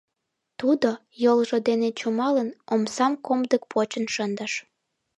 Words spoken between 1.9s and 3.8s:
чумалын, омсам комдык